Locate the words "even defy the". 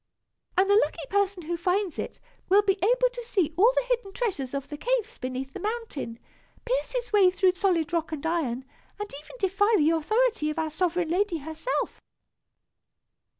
9.21-9.91